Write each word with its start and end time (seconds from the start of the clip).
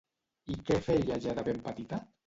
I 0.53 0.57
què 0.69 0.79
feia 0.89 1.21
ja 1.27 1.37
de 1.41 1.47
ben 1.51 1.65
petita? 1.71 2.07